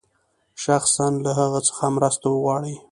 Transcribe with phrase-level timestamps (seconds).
[0.63, 2.73] شخصاً له هغه څخه مرسته وغواړي.